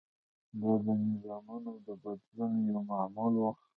دا 0.61 0.71
د 0.83 0.87
نظامونو 1.09 1.71
د 1.85 1.87
بدلون 2.01 2.51
یو 2.69 2.79
معمول 2.89 3.33
و. 3.39 3.43